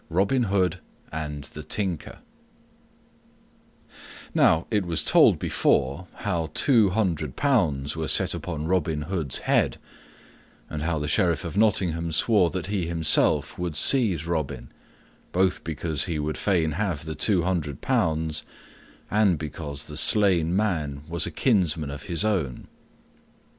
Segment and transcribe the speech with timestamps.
[0.09, 0.79] Robin Hood
[1.11, 2.21] and the Tinker
[4.33, 9.77] Now it was told before how two hundred pounds were set upon Robin Hood's head,
[10.71, 14.71] and how the Sheriff of Nottingham swore that he himself would seize Robin,
[15.31, 18.41] both because he would fain have the two hundred pounds
[19.11, 22.67] and because the slain man was a kinsman of his own.